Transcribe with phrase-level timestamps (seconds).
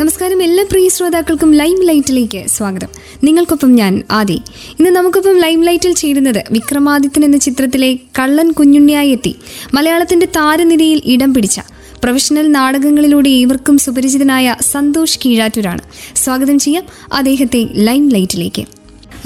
[0.00, 0.42] നമസ്കാരം.
[0.42, 2.88] എല്ലാ പ്രിയ ശ്രോതാക്കൾക്കും ലൈം ലൈറ്റിലേക്ക് സ്വാഗതം.
[3.24, 4.42] നിങ്ങൾക്കൊപ്പം ഞാൻ ആദി.
[4.78, 9.36] ഇന്ന് നമുക്കൊപ്പം ലൈം ലൈറ്റിൽ ചേരുന്നത് വിക്രമാദിത്യൻ എന്ന ചിത്രത്തിലെ കള്ളൻ കുഞ്ഞുണ്ണിയായി എത്തി.
[9.74, 11.60] മലയാളത്തിന്റെ താരനിരയിൽ ഇടം പിടിച്ച
[12.04, 15.80] പ്രൊഫഷണൽ നാടകങ്ങളിലൂടെ ഏവർക്കും സുപരിചിതനായ സന്തോഷ് കീഴാറ്റൂരാണ്.
[16.16, 18.62] സ്വാഗതം ചെയ്യാം അദ്ദേഹത്തെ ലൈം ലൈറ്റിലേക്ക്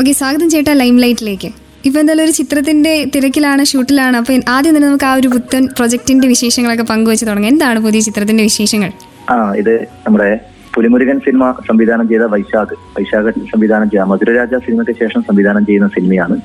[0.01, 1.49] ഓക്കെ സ്വാഗതം ചേട്ടാ ലൈം ലൈറ്റിലേക്ക്
[1.85, 4.17] ഇപ്പൊ എന്തായാലും ഒരു ചിത്രത്തിന്റെ തിരക്കിലാണ് ഷൂട്ടിലാണ്.
[4.17, 7.49] അപ്പൊ ആദ്യം തന്നെ നമുക്ക് ആ ഒരു പുത്തൻ പ്രൊജക്ടിന്റെ വിശേഷങ്ങളൊക്കെ പങ്കുവെച്ച് തുടങ്ങാം.
[7.49, 8.93] എന്താണ് പുതിയ ചിത്രത്തിന്റെ വിശേഷങ്ങൾ?
[9.31, 9.75] ആ ഇത്
[10.07, 16.37] നമ്മുടെ പുലിമുരുകൻ സിനിമ സംവിധാനം ചെയ്ത വൈശാഖ് വൈശാഖ് സംവിധാനം ചെയ്ത മധുരരാജ സിനിമയ്ക്ക് ശേഷം സംവിധാനം ചെയ്യുന്ന സിനിമയാണ്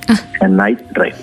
[0.60, 1.18] നൈറ്റ് ഡ്രൈവ്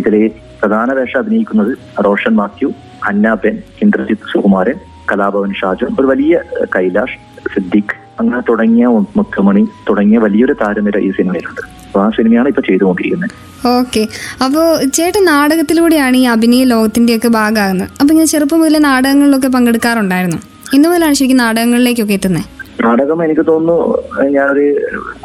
[0.00, 0.22] ഇതിലെ
[0.62, 1.72] പ്രധാന വേഷം അഭിനയിക്കുന്നത്
[2.06, 2.68] റോഷൻ മാത്യു
[3.10, 4.76] അന്നാബെൻ ഇന്ദ്രജിത്ത് സുകുമാരൻ
[5.10, 6.34] കലാഭവൻ ഷാജു ഒരു വലിയ
[6.76, 7.18] കൈലാഷ്
[7.54, 8.86] സിദ്ദിഖ് അങ്ങനെ തുടങ്ങിയ
[9.18, 11.62] മുത്തുമണി തുടങ്ങിയ വലിയൊരു താരനിര ഈ സിനിമയിലുണ്ട്.
[11.86, 13.34] അപ്പൊ ആ സിനിമയാണ് ഇപ്പൊ ചെയ്തുകൊണ്ടിരിക്കുന്നത്.
[13.78, 14.02] ഓക്കെ
[14.44, 17.90] അപ്പോൾ ചേട്ടൻ നാടകത്തിലൂടെയാണ് ഈ അഭിനയ ലോകത്തിന്റെ ഒക്കെ ഭാഗമാകുന്നത്.
[18.00, 20.40] അപ്പൊ ഞാൻ ചെറുപ്പം മുതലേ നാടകങ്ങളിലൊക്കെ പങ്കെടുക്കാറുണ്ടായിരുന്നു.
[20.72, 22.44] ഇന്നു മുതലാണ് ശരിക്കും നാടകങ്ങളിലേക്കൊക്കെ എത്തുന്നത്
[22.84, 23.98] നാടകം എനിക്ക് തോന്നുന്നു
[24.28, 24.80] ഞാനൊരു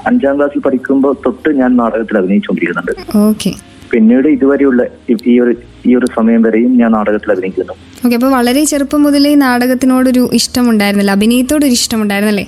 [0.07, 3.17] അഞ്ചാം ക്ലാസ്സിൽ പഠിക്കുമ്പോൾ തൊട്ട് ഞാൻ നാടകത്തിൽ അഭിനയിച്ചുകൊണ്ടിരിക്കുന്നുണ്ട്.
[3.17, 3.53] ഓക്കെ.
[3.91, 4.83] പിന്നീട് ഇതുവരെയുള്ള
[5.27, 7.73] ഈ- ഒരു ഈ ഒരു സമയം വരെയും ഞാൻ നാടകത്തിൽ അഭിനയിക്കുന്നു.
[8.05, 12.47] ഓക്കെ അപ്പോൾ വളരെ ചെറുപ്പം മുതലേ നാടകത്തിനോടൊരു ഇഷ്ടമുണ്ടായിരുന്നല്ലോ അഭിനയത്തോടൊരു ഇഷ്ടമുണ്ടായിരുന്നല്ലേ?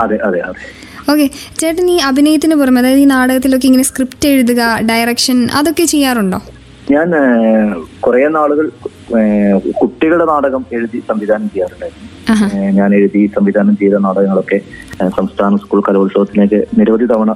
[0.00, 0.60] അതെ അതെ അതെ.
[1.10, 6.40] ഓക്കെ ചേട്ടൻ ഈ അഭിനയത്തിന് പുറമെ അതായത് ഈ നാടകത്തിലൊക്കെ ഇങ്ങനെ സ്ക്രിപ്റ്റ് എഴുതുക ഡയറക്ഷൻ അതൊക്കെ ചെയ്യാറുണ്ടോ?
[6.90, 7.10] ഞാൻ
[8.00, 8.70] കുറെ നാളുകൾ
[9.80, 12.08] കുട്ടികളുടെ നാടകം എഴുതി സംവിധാനം ചെയ്യാറുണ്ടായിരുന്നു.
[12.78, 14.58] ഞാൻ എഴുതി സംവിധാനം ചെയ്ത നാടകങ്ങളൊക്കെ
[15.18, 17.32] സംസ്ഥാന സ്കൂൾ കലോത്സവത്തിലേക്ക് നിരവധി തവണ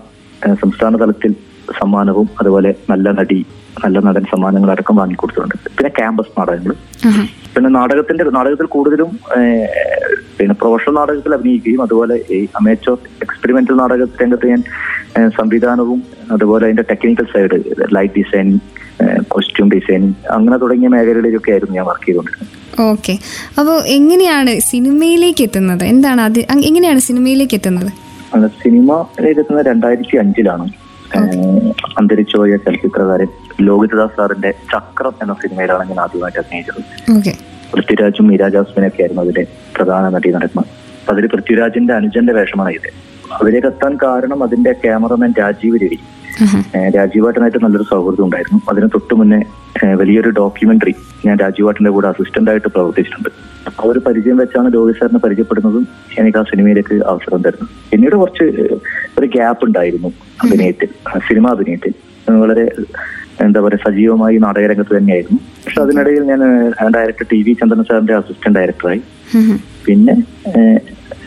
[0.62, 1.32] സംസ്ഥാന തലത്തിൽ
[1.78, 3.38] സമ്മാനവും അതുപോലെ നല്ല നടി
[3.84, 5.54] നല്ല നടൻ സമ്മാനങ്ങൾ അടക്കം വാങ്ങിക്കൊടുത്തിട്ടുണ്ട്.
[5.76, 6.74] പിന്നെ ക്യാമ്പസ് നാടകങ്ങൾ.
[7.54, 9.10] പിന്നെ നാടകത്തിന്റെ നാടകത്തിൽ കൂടുതലും
[10.38, 14.62] പിന്നെ പ്രൊഫഷണൽ നാടകത്തിൽ അഭിനയിക്കുകയും അതുപോലെ ഈ അമേച്ചോർ എക്സ്പെരിമെന്റൽ നാടക രംഗത്ത് ഞാൻ
[15.36, 17.56] സംവിധാനവും അതുപോലെ അതിന്റെ technical side
[17.96, 18.58] light designing
[19.20, 22.52] costume design അങ്ങനെ തുടങ്ങിയ മേഖലകളിലൊക്കെ ആയിരുന്നു ഞാൻ വർക്ക് ചെയ്തുകൊണ്ടിരുന്നത്.
[22.80, 23.18] ഓക്കെ.
[23.58, 25.84] അപ്പോൾ എങ്ങനെയാണ് സിനിമയിലേക്ക് എത്തുന്നത്?
[25.84, 27.90] എന്താണ് അത് എങ്ങനെയാണ് സിനിമയിലേക്ക് എത്തുന്നത്?
[28.62, 30.66] സിനിമയിലേക്ക് എത്തുന്നത് രണ്ടായിരത്തി അഞ്ചിലാണ്
[31.98, 33.28] അന്തരിച്ചുപോയ ചലച്ചിത്രകാരൻ
[33.60, 36.80] ലോകിതദാസ് സാറിന്റെ ചക്രം എന്ന സിനിമയിലാണ് ഞാൻ ആദ്യമായിട്ട് അഭിനയിച്ചത്.
[37.74, 39.46] പൃഥ്വിരാജും മീരാ ജാസ്മിനൊക്കെ ആയിരുന്നു അതിലെ
[39.76, 40.66] പ്രധാന നടി നടന്മാർ.
[41.12, 42.90] അതിൽ പൃഥ്വിരാജിന്റെ അനുജന്റെ വേഷമാണ് ഇത്
[43.40, 45.98] അതിലേക്ക് എത്താൻ കാരണം അതിന്റെ ക്യാമറമാൻ രാജീവ് രവി.
[46.96, 48.58] രാജീവാട്ടനായിട്ട് നല്ലൊരു സൗഹൃദം ഉണ്ടായിരുന്നു.
[48.70, 49.40] അതിന് തൊട്ട് മുന്നേ
[50.00, 50.94] വലിയൊരു ഡോക്യുമെന്ററി
[51.26, 53.30] ഞാൻ രാജീവാട്ടന്റെ കൂടെ അസിസ്റ്റന്റ് ആയിട്ട് പ്രവർത്തിച്ചിട്ടുണ്ട്.
[53.68, 55.84] ആ ഒരു പരിചയം വെച്ചാണ് ലോകി സാറിനെ പരിചയപ്പെടുന്നതും
[56.20, 57.72] എനിക്ക് ആ സിനിമയിലേക്ക് അവസരം തരുന്നത്.
[57.90, 58.46] പിന്നീട് കുറച്ച്
[59.18, 60.10] ഒരു ഗ്യാപ്പ് ഉണ്ടായിരുന്നു
[60.44, 60.90] അഭിനയത്തിൽ
[61.28, 61.94] സിനിമ അഭിനയത്തിൽ.
[62.42, 62.66] വളരെ
[63.44, 65.38] എന്താ പറയുക സജീവമായി നാടകരംഗത്ത് തന്നെയായിരുന്നു.
[65.64, 66.42] പക്ഷെ അതിനിടയിൽ ഞാൻ
[66.96, 69.02] ഡയറക്ടർ ടി വി ചന്ദ്രൻ സാറിന്റെ അസിസ്റ്റന്റ് ഡയറക്ടറായി.
[69.86, 70.14] പിന്നെ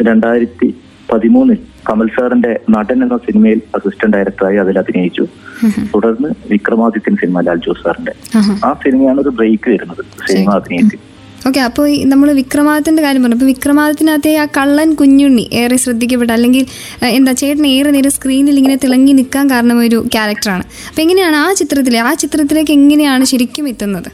[0.10, 0.70] രണ്ടായിരത്തി
[1.12, 5.24] പതിമൂന്നിൽ കമൽ സാറിന്റെ നടൻ എന്ന സിനിമയിൽ അസിസ്റ്റന്റ് ഡയറക്ടറായി അതിൽ അഭിനയിച്ചു.
[5.94, 8.14] തുടർന്ന് വിക്രമാദിത്യൻ സിനിമ ലാൽ ജോസ് സാറിന്റെ
[8.66, 11.00] ആ സിനിമയാണ് ഒരു ബ്രേക്ക് വരുന്നത് സിനിമ അഭിനയത്തിൽ.
[11.48, 13.36] ഓക്കെ അപ്പോൾ നമ്മൾ വിക്രമാദിത്യന്റെ കാര്യം പറഞ്ഞു.
[13.36, 16.64] അപ്പോൾ വിക്രമാദിത്യനകത്തെ ആ കള്ളൻ കുഞ്ഞുണ്ണി ഏറെ ശ്രദ്ധിക്കപ്പെട്ട അല്ലെങ്കിൽ
[17.10, 22.00] എന്താ ചേട്ടൻ ഏറെ നേരം സ്ക്രീനിൽ ഇങ്ങനെ തിളങ്ങി നിൽക്കാൻ കാരണം ഒരു ക്യാരക്ടറാണ് അപ്പോൾ എങ്ങനെയാണ് ആ ചിത്രത്തിലെ
[22.00, 24.10] ആ ചിത്രത്തിലേക്ക് എങ്ങനെയാണ് ശരിക്കും എത്തുന്നത്?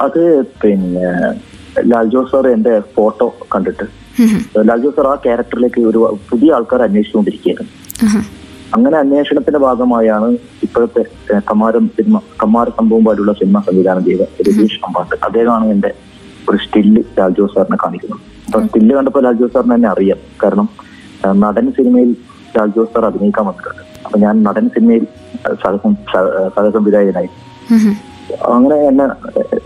[0.00, 0.22] അത്
[0.62, 1.06] പിന്നെ
[1.86, 4.42] ലാൽ ജോസ് സാർ എന്റെ ഫോട്ടോ കണ്ടിട്ട് ഉം ഉം.
[4.66, 7.72] ലാൽ ജോസ് ആ ക്യാരക്ടറിലേക്ക് ഒരു പുതിയ ആൾക്കാർ അന്വേഷിച്ചുകൊണ്ടിരിക്കുകയായിരുന്നു
[8.06, 8.20] ആഹാ.
[8.72, 10.28] അങ്ങനെ അന്വേഷണത്തിന്റെ ഭാഗമായാണ്
[10.62, 11.02] ഇപ്പോഴത്തെ
[11.48, 15.90] കമാരം സിനിമ കമാര സംഭവം പോലുള്ള സിനിമ സംവിധാനം ചെയ്ത രതീഷ് അമ്പാട്ട് അദ്ദേഹമാണ് എന്റെ
[16.48, 20.66] ഒരു സ്റ്റില്ല് ലാൽ ജോസ് സാറിനെ കാണിക്കുന്നത് അപ്പൊ സ്റ്റില്ല് കണ്ടപ്പോൾ ലാൽ ജോസ് സാറിന് തന്നെ അറിയാം കാരണം
[21.40, 22.10] നടൻ സിനിമയിൽ
[22.54, 25.04] ലാൽ ജോസ് സാർ അഭിനയിക്കാൻ വന്നിട്ടുണ്ട് അപ്പൊ ഞാൻ നടൻ സിനിമയിൽ
[25.62, 27.30] സഹസം സഹ- സഹ- സഹസംവിധായകനായി.
[28.50, 29.06] അങ്ങനെ എന്നെ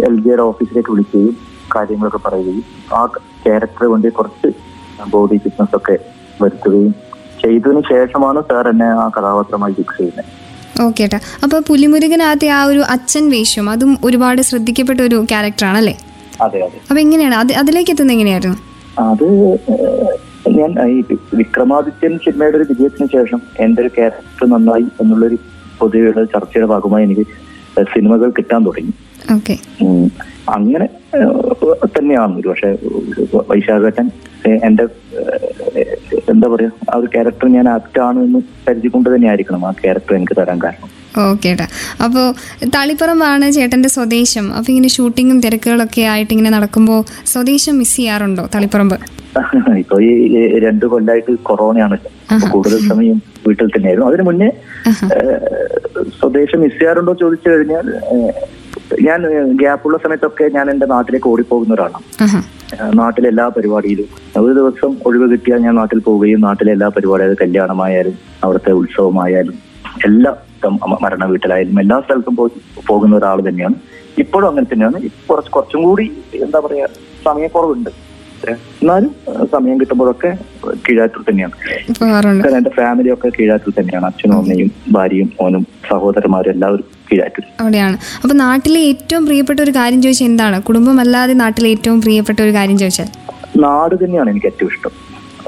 [0.06, 1.34] എൽ ജിയുടെ ഓഫീസിലേക്ക് വിളിക്കുകയും
[1.74, 2.64] കാര്യങ്ങളൊക്കെ പറയുകയും
[2.98, 3.00] ആ
[3.44, 4.48] ക്യാരക്ടർ വേണ്ടി കുറച്ച്
[5.12, 5.96] ബോഡി ഫിറ്റ്നസ് ഒക്കെ
[6.42, 6.92] വരുത്തുകയും
[7.42, 10.28] ചെയ്തതിന് ശേഷമാണ് സാർ എന്നെ ആ കഥാപാത്രമായി ഫിക്സ് ചെയ്യുന്നത്.
[10.86, 15.94] ഓക്കെ ഏട്ടാ അപ്പോൾ പുലിമുരുകനകത്തെ ആ ഒരു അച്ഛൻ വേഷം അതും ഒരുപാട് ശ്രദ്ധിക്കപ്പെട്ട ഒരു ക്യാരക്ടറാണല്ലേ
[16.44, 17.36] അതെ അപ്പൊ എങ്ങനെയാണ്?
[17.62, 18.58] അതിലേക്ക് എത്തുന്നത് എങ്ങനെയായിരുന്നു?
[19.06, 19.26] അത്
[20.58, 20.98] ഞാൻ ഈ
[21.40, 25.38] വിക്രമാദിത്യൻ സിനിമയുടെ ഒരു വിജയത്തിന് ശേഷം എന്റെ ഒരു ക്യാരക്ടർ നന്നായി എന്നുള്ളൊരു
[25.80, 27.24] പൊതുവെയുള്ള ചർച്ചയുടെ ഭാഗമായി എനിക്ക്
[27.92, 28.94] സിനിമകൾ കിട്ടാൻ തുടങ്ങി.
[30.56, 30.86] അങ്ങനെ
[31.96, 32.70] തന്നെയാണ് ഒരു പക്ഷെ
[33.50, 34.06] വൈശാഖൻ
[34.66, 34.84] എന്റെ
[36.30, 40.36] എന്താ പറയാ ആ ഒരു ക്യാരക്ടർ ഞാൻ ആപ്റ്റ് ആണ് എന്ന് കരുതിക്കൊണ്ട് തന്നെ ആയിരിക്കണം ആ ക്യാരക്ടർ എനിക്ക്
[40.40, 40.88] തരാൻ കാരണം.
[41.28, 41.66] ഓക്കെ ഏട്ടാ
[42.04, 42.26] അപ്പോൾ
[42.74, 44.46] തളിപ്പറമ്പാണ് ചേട്ടന്റെ സ്വദേശം.
[44.52, 48.96] അപ്പോൾ ഇങ്ങനെ ഷൂട്ടിങ്ങും തിരക്കുകളൊക്കെ ആയിട്ട് ഇങ്ങനെ നടക്കുമ്പോൾ സ്വദേശം മിസ് ചെയ്യാറുണ്ടോ തളിപ്പറമ്പ്?
[49.82, 50.10] ഇപ്പൊ ഈ
[50.58, 51.96] രണ്ടു കൊല്ലായിട്ട് കൊറോണയാണ്.
[52.50, 54.08] കൂടുതൽ സമയം വീട്ടിൽ തന്നെയായിരുന്നു.
[54.10, 54.48] അതിനു മുന്നേ.
[56.20, 57.86] സ്വദേശം മിസ് ചെയ്യാറുണ്ടോ ചോദിച്ചു കഴിഞ്ഞാൽ
[59.02, 59.20] ഞാൻ
[59.56, 62.04] ഗ്യാപ്പുള്ള സമയത്തൊക്കെ ഞാൻ എന്റെ നാട്ടിലേക്ക് ഓടിപ്പോകുന്ന ഒരാളാണ്.
[62.94, 64.06] നാട്ടിലെ എല്ലാ പരിപാടിയിലും.
[64.40, 68.12] ഒരു ദിവസം ഒഴിവ് കിട്ടിയാൽ ഞാൻ നാട്ടിൽ പോവുകയും നാട്ടിലെ എല്ലാ പരിപാടിയും കല്യാണമായാലും
[68.44, 69.54] അവിടുത്തെ ഉത്സവമായാലും
[70.06, 70.34] എല്ലാ
[71.02, 72.36] മരണ വീട്ടിലായാലും എല്ലാ സ്ഥലത്തും
[72.86, 73.74] പോകുന്ന ഒരാൾ തന്നെയാണ്.
[74.18, 75.00] ഇപ്പോഴും അങ്ങനെ തന്നെയാണ്.
[75.30, 76.86] കുറച്ച് കുറച്ചും കൂടി എന്താ പറയാ
[77.24, 77.90] സമയക്കുറവുണ്ട്.
[78.48, 79.14] എന്നാലും
[79.52, 80.38] സമയം കിട്ടുമ്പോഴൊക്കെ
[80.86, 81.54] കീഴാറ്റൂർ തന്നെയാണ്.
[82.00, 84.06] കാരണം എന്റെ ഫാമിലി ഒക്കെ കീഴാറ്റൂർ തന്നെയാണ്.
[84.06, 87.44] അച്ഛനും അമ്മയും ഭാര്യയും മോനും സഹോദരന്മാരും എല്ലാവരും കീഴാറ്റൂർ.
[87.60, 87.98] അവിടെയാണ്.
[88.22, 90.62] അപ്പൊ നാട്ടിലെ ഏറ്റവും പ്രിയപ്പെട്ട ഒരു കാര്യം ചോദിച്ചാൽ എന്താണ്?
[90.62, 93.08] കുടുംബമല്ലാതെ നാട്ടിലെ ഏറ്റവും പ്രിയപ്പെട്ട ഒരു കാര്യം ചോദിച്ചാൽ?
[93.56, 94.90] നാട് തന്നെയാണ് എനിക്ക് ഏറ്റവും ഇഷ്ടം.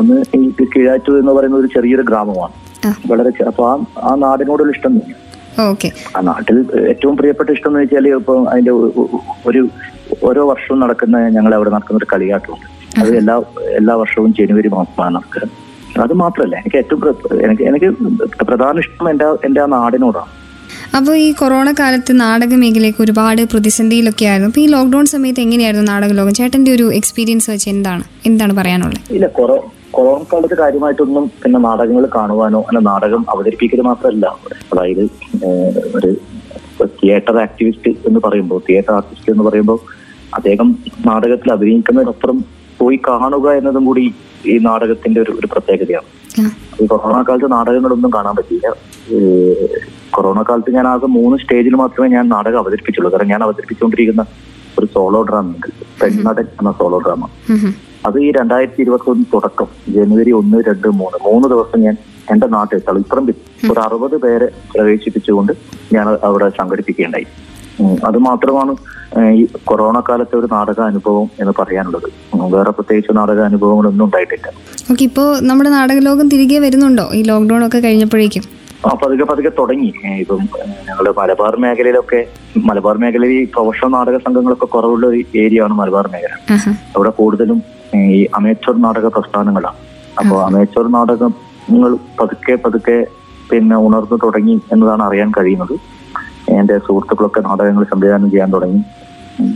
[0.00, 2.54] ഒന്ന് എനിക്ക് കീഴാറ്റൂർ എന്ന് പറയുന്ന ഒരു ചെറിയൊരു ഗ്രാമമാണ്.
[3.06, 3.74] വളരെ അപ്പൊ ആ
[4.08, 5.20] ആ നാടിനോടുള്ള ഇഷ്ടം തന്നെയാണ്.
[6.16, 8.72] ആ നാട്ടിൽ ഏറ്റവും പ്രിയപ്പെട്ട ഇഷ്ടം എന്ന് വെച്ചാൽ ഇപ്പൊ അതിന്റെ
[9.46, 9.68] ഒരു
[10.22, 12.66] ഓരോ വർഷവും നടക്കുന്ന ഞങ്ങൾ അവിടെ നടക്കുന്ന ഒരു കളിയാട്ടമുണ്ട്.
[13.00, 13.34] അത് എല്ലാ
[13.78, 15.42] എല്ലാ വർഷവും ജനുവരി മാസമാണ് നമുക്ക്.
[16.04, 17.00] അത് മാത്രമല്ല എനിക്ക് ഏറ്റവും
[17.46, 17.88] എനിക്ക് എനിക്ക്
[18.50, 20.30] പ്രധാന ഇഷ്ടം എന്റെ എന്റെ ആ നാടിനോടാണ്.
[20.98, 24.48] അപ്പോൾ ഈ കൊറോണ കാലത്ത് നാടക മേഖലയ്ക്ക് ഒരുപാട് പ്രതിസന്ധിയിലൊക്കെ ആയിരുന്നു.
[24.50, 26.34] അപ്പോൾ ഈ ലോക്ക്ഡൌൺ സമയത്ത് എങ്ങനെയായിരുന്നു നാടക ലോകം?
[26.40, 29.00] ചേട്ടന്റെ ഒരു എക്സ്പീരിയൻസ് വെച്ച് എന്താണ് എന്താണ് പറയാനുള്ളത്?
[29.16, 29.56] ഇല്ല കൊറോ
[29.96, 34.26] കൊറോണ കാലത്ത് കാര്യമായിട്ടൊന്നും പിന്നെ നാടകങ്ങൾ കാണുവാനോ അല്ല നാടകം അവതരിപ്പിക്കൽ മാത്രമല്ല.
[34.72, 35.02] അതായത്
[35.98, 36.10] ഒരു
[37.02, 39.78] തിയേറ്റർ ആക്ടിവിസ്റ്റ് എന്ന് പറയുമ്പോൾ തിയേറ്റർ ആർട്ടിസ്റ്റ് എന്ന് പറയുമ്പോൾ
[40.34, 40.68] അദ്ദേഹം
[41.06, 42.38] നാടകത്തിൽ അഭിനയിക്കുന്നതിനപ്പുറം
[42.82, 44.04] പോയി കാണുക എന്നതും കൂടി
[44.52, 46.08] ഈ നാടകത്തിന്റെ ഒരു ഒരു പ്രത്യേകതയാണ്.
[46.82, 48.68] ഈ കൊറോണ കാലത്ത് നാടകങ്ങളൊന്നും കാണാൻ പറ്റിയില്ല.
[50.14, 53.10] കൊറോണ കാലത്ത് ഞാൻ ആകെ മൂന്ന് സ്റ്റേജിൽ മാത്രമേ ഞാൻ നാടകം അവതരിപ്പിച്ചുള്ളൂ.
[53.12, 54.24] കാരണം ഞാൻ അവതരിപ്പിച്ചുകൊണ്ടിരിക്കുന്ന
[54.78, 55.68] ഒരു സോളോ ഡ്രാമ ഉണ്ട്.
[56.00, 57.24] പെണ്ണടൻ എന്ന സോളോ ഡ്രാമ.
[58.06, 61.96] അത് ഈ രണ്ടായിരത്തി ഇരുപത്തി ഒന്ന് തുടക്കം ജനുവരി ഒന്ന് രണ്ട് മൂന്ന് മൂന്ന് ദിവസം ഞാൻ
[62.32, 63.36] എന്റെ നാട്ടിൽ തളിപ്പറമ്പിൽ
[63.72, 65.52] ഒരു അറുപത് പേരെ പ്രവേശിപ്പിച്ചുകൊണ്ട്
[65.94, 67.26] ഞാൻ അവിടെ സംഘടിപ്പിക്കുകയുണ്ടായി.
[68.08, 68.72] അത് മാത്രമാണ്
[69.40, 72.08] ഈ കൊറോണ കാലത്തെ ഒരു നാടക അനുഭവം എന്ന് പറയാനുള്ളത്.
[72.54, 74.48] വേറെ പ്രത്യേകിച്ച് നാടക അനുഭവങ്ങളൊന്നും ഉണ്ടായിട്ടില്ല.
[74.92, 77.06] ഓക്കെ ഇപ്പോ നമ്മുടെ നാടക ലോകം തിരികെ വരുന്നുണ്ടോ?
[77.18, 78.44] ഈ ലോക്ക്ഡൌൺ ഒക്കെ കഴിഞ്ഞപ്പോഴേക്കും?
[78.86, 79.90] ആ പതുക്കെ പതുക്കെ തുടങ്ങി.
[80.22, 82.20] ഇപ്പം ഞങ്ങളുടെ ഞങ്ങൾ മലബാർ മേഖലയിലൊക്കെ
[82.68, 86.34] മലബാർ മേഖലയിൽ ഈ പ്രൊഫഷണൽ നാടക സംഘങ്ങളൊക്കെ കുറവുള്ള ഒരു ഏരിയ ആണ് മലബാർ മേഖല.
[86.96, 87.62] അവിടെ കൂടുതലും
[88.14, 89.78] ഈ അമേച്ചർ നാടക പ്രസ്ഥാനങ്ങളാണ്.
[90.20, 92.98] അപ്പോൾ അമേച്ചർ നാടകങ്ങൾ പതുക്കെ പതുക്കെ
[93.50, 95.74] പിന്നെ ഉണർന്നു തുടങ്ങി എന്നതാണ് അറിയാൻ കഴിയുന്നത്.
[96.60, 98.82] എന്റെ സുഹൃത്തുക്കളൊക്കെ നാടകങ്ങൾ സംവിധാനം ചെയ്യാൻ തുടങ്ങി.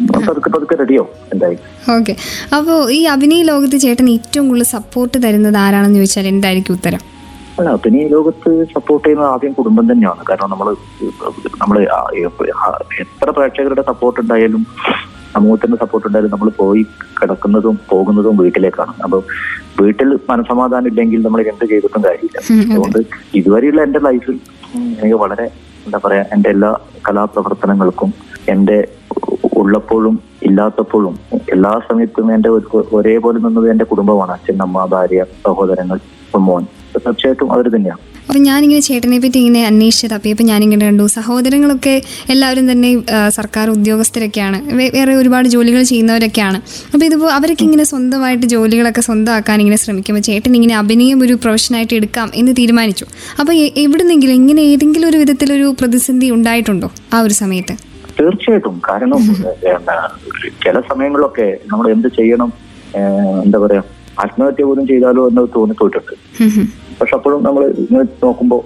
[0.06, 1.64] അപ്പോ പതുക്കെ പതുക്കെ റെഡിയാവും എന്തായാലും.
[1.96, 2.12] ഓക്കെ.
[2.56, 7.02] അപ്പോൾ ഈ അഭിനയ ലോകത്ത് ചേട്ടൻ ഏറ്റവും കൂടുതൽ സപ്പോർട്ട് തരുന്നത് ആരാണെന്ന് ചോദിച്ചാൽ എന്തായിരിക്കും ഉത്തരം?
[7.58, 10.22] അല്ല അഭിനയ ഈ ലോകത്ത് സപ്പോർട്ട് ചെയ്യുന്നത് ആദ്യം കുടുംബം തന്നെയാണ്.
[10.31, 10.69] കാരണം നമ്മൾ
[11.62, 11.76] നമ്മൾ
[13.04, 14.64] എത്ര പ്രേക്ഷകരുടെ സപ്പോർട്ട് ഉണ്ടായാലും
[15.37, 16.82] സമൂഹത്തിന്റെ സപ്പോർട്ട് ഉണ്ടായാലും നമ്മൾ പോയി
[17.19, 18.92] കിടക്കുന്നതും പോകുന്നതും വീട്ടിലേക്കാണ്.
[19.06, 19.19] അപ്പൊ
[19.81, 22.38] വീട്ടിൽ മനസമാധാനം ഇല്ലെങ്കിൽ നമ്മൾ എന്ത് ചെയ്തിട്ടും കാര്യമില്ല.
[22.72, 23.00] അതുകൊണ്ട്
[23.40, 24.37] ഇതുവരെയുള്ള എന്റെ ലൈഫിൽ
[25.00, 25.46] എനിക്ക് വളരെ
[25.87, 26.71] എന്താ പറയാ എന്റെ എല്ലാ
[27.09, 28.11] കലാപ്രവർത്തനങ്ങൾക്കും
[28.55, 28.79] എന്റെ
[29.61, 31.15] ഉള്ളപ്പോഴും ഇല്ലാത്തപ്പോഴും
[31.55, 32.50] എല്ലാ സമയത്തും എന്റെ
[32.99, 34.33] ഒരേപോലെ നിന്നത് എന്റെ കുടുംബമാണ്.
[34.33, 35.99] അച്ഛൻ അമ്മ ഭാര്യ സഹോദരങ്ങൾ
[36.47, 36.62] മോൻ.
[36.94, 40.14] തീർച്ചയായിട്ടും അവർ തന്നെയാണ് അപ്പം ഞാനിങ്ങനെ ചേട്ടനെ പറ്റി ഇങ്ങനെ അന്വേഷിച്ചത്.
[40.14, 41.05] അപ്പോൾ ഞാനിങ്ങനെ കണ്ടു.
[41.17, 41.94] സഹോദരങ്ങളൊക്കെ
[42.32, 42.90] എല്ലാവരും തന്നെ
[43.37, 44.58] സർക്കാർ ഉദ്യോഗസ്ഥരൊക്കെയാണ്.
[44.96, 46.58] വേറെ ഒരുപാട് ജോലികൾ ചെയ്യുന്നവരൊക്കെയാണ്.
[46.93, 52.31] അപ്പോൾ ഇതിപ്പോൾ അവരൊക്കെ ഇങ്ങനെ സ്വന്തമായിട്ട് ജോലികളൊക്കെ സ്വന്തമാക്കാൻ ഇങ്ങനെ ശ്രമിക്കുമ്പോൾ ചേട്ടൻ ഇങ്ങനെ അഭിനയം ഒരു പ്രൊഫഷനായിട്ട് എടുക്കാം
[52.34, 53.06] എന്ന് തീരുമാനിച്ചു.
[53.40, 57.76] അപ്പോൾ എവിടുന്നെങ്കിലും ഇങ്ങനെ ഏതെങ്കിലും ഒരു വിധത്തിലൊരു പ്രതിസന്ധി ഉണ്ടായിട്ടുണ്ടോ ആ ഒരു സമയത്ത്?
[58.20, 58.76] തീർച്ചയായിട്ടും.
[58.88, 59.23] കാരണം
[59.73, 59.96] എന്താ,
[60.64, 62.52] ചില സമയങ്ങളിലൊക്കെ നമ്മൾ എന്ത് ചെയ്യണം
[63.44, 63.82] എന്താ പറയാ
[64.24, 66.12] ആത്മഹത്യ പോലും ചെയ്താലോ എന്ന് തോന്നിപ്പോയിട്ടുണ്ട്.
[66.98, 68.60] പക്ഷെ അപ്പോഴും നമ്മൾ ഇങ്ങനെ നോക്കുമ്പോൾ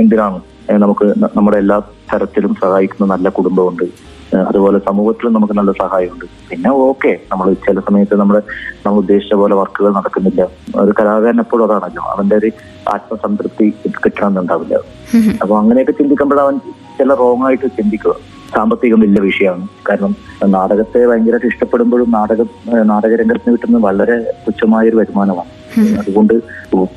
[0.00, 0.40] എന്തിനാണ്
[0.84, 1.06] നമുക്ക്
[1.36, 1.76] നമ്മുടെ എല്ലാ
[2.10, 3.86] തരത്തിലും സഹായിക്കുന്ന നല്ല കുടുംബമുണ്ട്.
[4.50, 6.24] അതുപോലെ സമൂഹത്തിലും നമുക്ക് നല്ല സഹായമുണ്ട്.
[6.50, 8.36] പിന്നെ ഓക്കെ നമ്മൾ ചില സമയത്ത് നമ്മൾ
[8.84, 10.42] നമ്മൾ ഉദ്ദേശിച്ച പോലെ വർക്കുകൾ നടക്കുന്നില്ല.
[10.84, 12.04] ഒരു കലാകാരൻ എപ്പോഴും അതാണല്ലോ.
[12.12, 12.50] അവന്റെ ഒരു
[12.94, 13.66] ആത്മസംതൃപ്തി
[14.04, 14.74] കിട്ടണമെന്നുണ്ടാവില്ല.
[15.42, 16.56] അപ്പൊ അങ്ങനെയൊക്കെ ചിന്തിക്കുമ്പോഴവൻ
[16.98, 18.14] ചില റോങ് ആയിട്ട് ചിന്തിക്കുക.
[18.56, 19.64] സാമ്പത്തികം വലിയ വിഷയമാണ്.
[19.88, 20.12] കാരണം
[20.54, 22.48] നാടകത്തെ ഭയങ്കരമായിട്ട് ഇഷ്ടപ്പെടുമ്പോഴും നാടകം
[22.92, 24.16] നാടകരംഗത്തിന് കിട്ടുന്നത് വളരെ
[24.46, 25.50] തുച്ഛമായ ഒരു വരുമാനമാണ്
[26.00, 26.34] അതുകൊണ്ട്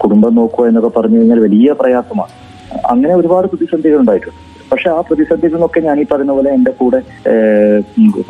[0.04, 2.34] കുടുംബം നോക്കുക എന്നൊക്കെ പറഞ്ഞു കഴിഞ്ഞാൽ വലിയ പ്രയാസമാണ്.
[2.94, 4.42] അങ്ങനെ ഒരുപാട് പ്രതിസന്ധികൾ ഉണ്ടായിട്ടുണ്ട്.
[4.72, 7.00] പക്ഷെ ആ പ്രതിസന്ധിയിൽ നിന്നൊക്കെ ഞാൻ ഈ പറയുന്ന പോലെ എന്റെ കൂടെ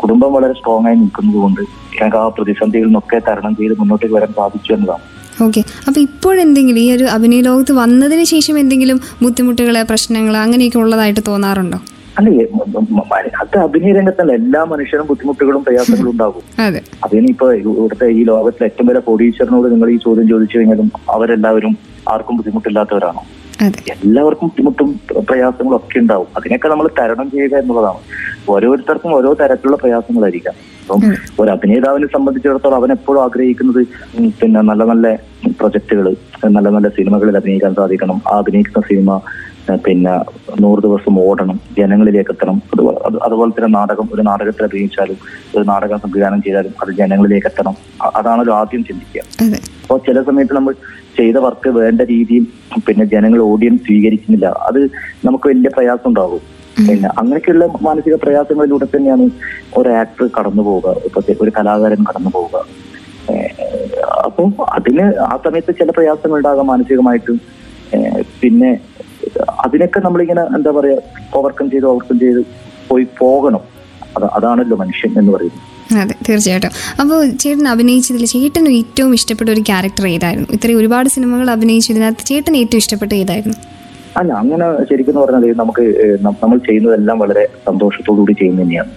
[0.01, 1.61] കുടുംബം വളരെ സ്ട്രോങ് ആയി നിൽക്കുന്നത് കൊണ്ട്
[1.95, 5.05] ഞങ്ങൾക്ക് ആ പ്രതിസന്ധികൾ നിന്നൊക്കെ തരണം ചെയ്ത് മുന്നോട്ടേക്ക് വരാൻ സാധിച്ചു എന്നതാണ്.
[5.45, 5.61] ഓക്കെ.
[5.87, 11.79] അപ്പോൾ ഇപ്പോഴെന്തെങ്കിലും ഈ ഒരു അഭിനയ ലോകത്ത് വന്നതിന് ശേഷം എന്തെങ്കിലും ബുദ്ധിമുട്ടുകൾ പ്രശ്നങ്ങൾ അങ്ങനെയൊക്കെ ഉള്ളതായിട്ട് തോന്നാറുണ്ടോ?
[12.17, 12.29] അല്ല?
[13.41, 14.31] അത് അഭിനയ രംഗത്തല്ല.
[14.41, 16.43] എല്ലാ മനുഷ്യരും ബുദ്ധിമുട്ടുകളും പ്രയാസങ്ങളും ഉണ്ടാകും.
[16.67, 16.81] അതെ.
[17.05, 21.75] അതിനിപ്പോ ഇവിടുത്തെ ഈ ലോകത്തിലെ ഏറ്റവും വലിയ കോടീശ്വരനോട് നിങ്ങൾ ഈ ചോദ്യം ചോദിച്ചു കഴിഞ്ഞാലും അവരെല്ലാവരും
[22.13, 23.23] ആർക്കും ബുദ്ധിമുട്ടില്ലാത്തവരാണോ.
[24.05, 24.89] എല്ലാവർക്കും ബുദ്ധിമുട്ടും
[25.29, 26.27] പ്രയാസങ്ങളും ഒക്കെ ഉണ്ടാവും.
[26.37, 28.01] അതിനൊക്കെ നമ്മൾ തരണം ചെയ്യുക എന്നുള്ളതാണ്.
[28.53, 30.55] ഓരോരുത്തർക്കും ഓരോ തരത്തിലുള്ള പ്രയാസങ്ങളായിരിക്കാം.
[30.83, 31.01] അപ്പം
[31.39, 33.81] ഒരു അഭിനേതാവിനെ സംബന്ധിച്ചിടത്തോളം അവൻ എപ്പോഴും ആഗ്രഹിക്കുന്നത്
[34.41, 35.07] പിന്നെ നല്ല നല്ല
[35.59, 36.05] പ്രൊജക്ടുകൾ
[36.57, 38.21] നല്ല നല്ല സിനിമകളിൽ അഭിനയിക്കാൻ സാധിക്കണം.
[38.31, 39.09] ആ അഭിനയിക്കുന്ന സിനിമ
[39.85, 40.13] പിന്നെ
[40.63, 42.57] നൂറ് ദിവസം ഓടണം ജനങ്ങളിലേക്ക് എത്തണം.
[42.73, 45.17] അതുപോലെ അത് അതുപോലെ തന്നെ നാടകം ഒരു നാടകത്തിൽ അഭിനയിച്ചാലും
[45.55, 47.75] ഒരു നാടകം സംവിധാനം ചെയ്താലും അത് ജനങ്ങളിലേക്ക് എത്തണം.
[48.19, 49.23] അതാണല്ലോ ആദ്യം ചിന്തിക്കുക.
[49.83, 50.73] അപ്പോൾ ചില സമയത്ത് നമ്മൾ
[51.19, 52.43] ചെയ്ത വർക്ക് വേണ്ട രീതിയിൽ
[52.87, 54.47] പിന്നെ ജനങ്ങൾ ഓഡിയൻസ് സ്വീകരിക്കുന്നില്ല.
[54.69, 54.79] അത്
[55.27, 56.43] നമുക്ക് വലിയ പ്രയാസം ഉണ്ടാകും.
[56.87, 59.25] പിന്നെ അങ്ങനെയൊക്കെയുള്ള മാനസിക പ്രയാസങ്ങളിലൂടെ തന്നെയാണ്
[59.77, 60.95] ഒരു ആക്ടർ കടന്നു പോവുക.
[61.07, 62.57] ഇപ്പൊ ഒരു കലാകാരൻ കടന്നു പോവുക.
[64.27, 67.37] അപ്പോൾ അപ്പം അതിന് ആ സമയത്ത് ചില പ്രയാസങ്ങൾ ഉണ്ടാകാം മാനസികമായിട്ടും
[68.41, 68.69] പിന്നെ
[69.65, 70.97] അതിനൊക്കെ നമ്മളിങ്ങനെ എന്താ പറയാ
[71.35, 72.45] ഓവർകം ചെയ്ത് ഓവർകം ചെയ്ത്
[72.87, 73.59] പോയി പോകണം.
[74.17, 75.63] അത് അതാണല്ലോ മനുഷ്യൻ എന്ന് പറയുന്നത്.
[76.01, 76.69] അതെ തീർച്ചയായിട്ടും.
[77.01, 80.47] അപ്പോൾ ചേട്ടൻ അഭിനയിച്ചതിൽ ചേട്ടന് ഏറ്റവും ഇഷ്ടപ്പെട്ട ഒരു ക്യാരക്ടർ ഏതായിരുന്നു?
[80.53, 83.57] ഇത്രയും ഒരുപാട് സിനിമകൾ അഭിനയിച്ചു ഇതിനകത്ത് ചേട്ടൻ ഏറ്റവും ഇഷ്ടപ്പെട്ട ഏതായിരുന്നു?
[84.17, 85.83] അല്ല അങ്ങനെ ശരിക്കും പറഞ്ഞാൽ നമുക്ക്
[86.41, 88.89] നമ്മൾ ചെയ്യുന്നതെല്ലാം വളരെ സന്തോഷത്തോടു കൂടി ചെയ്യുന്നത് തന്നെയാണ്.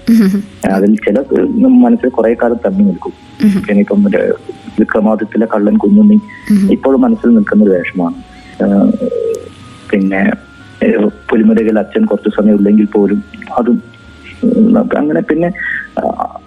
[0.72, 1.18] അതിൽ ചില
[1.66, 3.12] മനസ്സിൽ കുറെ കാലം തങ്ങി നിൽക്കും.
[3.44, 3.62] ഉം.
[3.62, 4.32] പിന്നെ ഇപ്പം മറ്റേ
[4.78, 6.18] വിക്രമാദിത്യത്തിലെ കള്ളൻ കുഞ്ഞുണ്ണി
[6.72, 8.14] ഇപ്പോഴും മനസ്സിൽ നിൽക്കുന്ന ഒരു വേഷമാണ്.
[9.92, 10.20] പിന്നെ
[11.30, 13.18] പുലിമുരകിൽ അച്ഛൻ കുറച്ച് സമയം ഇല്ലെങ്കിൽ പോലും
[13.58, 13.78] അതും
[15.00, 15.48] അങ്ങനെ പിന്നെ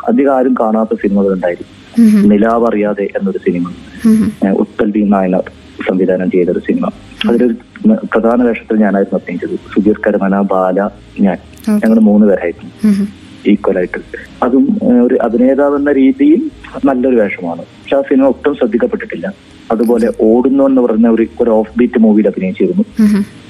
[0.07, 1.71] അധികം ആരും കാണാത്ത സിനിമകൾ ഉണ്ടായിരുന്നു.
[1.97, 5.45] നിലാവറിയാതെ നിലാവ് അറിയാതെ എന്നൊരു സിനിമ ഉത്തൽ ഉത്പൽ ബി നായനാർ
[5.87, 6.85] സംവിധാനം ചെയ്ത ഒരു സിനിമ.
[7.29, 7.55] അതിലൊരു
[8.13, 9.55] പ്രധാന വേഷത്തിൽ ഞാനായിരുന്നു അഭിനയിച്ചത്.
[9.73, 10.79] സുധീർ കരമന ബാല
[11.25, 11.37] ഞാൻ.
[11.83, 12.71] ഞങ്ങൾ മൂന്ന് പേരായിരുന്നു.
[13.51, 13.99] ഈക്വലായിട്ട് ഈക്വൽ ആയിട്ട്.
[14.45, 14.65] അതും
[15.05, 16.41] ഒരു അഭിനേതാവ് എന്ന രീതിയിൽ
[16.85, 17.63] നല്ലൊരു വേഷമാണ്.
[17.79, 19.27] പക്ഷെ ആ സിനിമ ഒട്ടും ശ്രദ്ധിക്കപ്പെട്ടിട്ടില്ല.
[19.71, 22.83] അതുപോലെ ഓടുന്നു എന്ന് പറഞ്ഞ ഒരു ഒരു ഓഫ് ബീറ്റ് മൂവിയിൽ അഭിനയിച്ചിരുന്നു.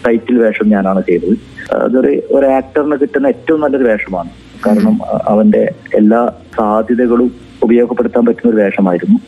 [0.07, 1.37] ടൈറ്റിൽ വേഷം ഞാനാണ് ചെയ്തത്.
[1.75, 4.29] അതൊരു ഒരു ആക്ടറിന് കിട്ടുന്ന ഏറ്റവും നല്ലൊരു വേഷമാണ്.
[4.65, 7.31] കാരണം അവന്റെ എല്ലാ സാധ്യതകളും
[7.63, 9.19] ഉപയോഗപ്പെടുത്താൻ പറ്റുന്ന ഒരു വേഷമായിരുന്നു.